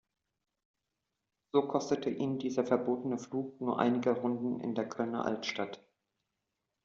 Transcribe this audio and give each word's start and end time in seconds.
So 1.51 1.67
kostete 1.67 2.09
ihn 2.09 2.39
dieser 2.39 2.65
verbotene 2.65 3.19
Flug 3.19 3.61
nur 3.61 3.77
einige 3.77 4.09
Runden 4.13 4.59
in 4.59 4.73
der 4.73 4.89
Kölner 4.89 5.25
Altstadt. 5.27 5.79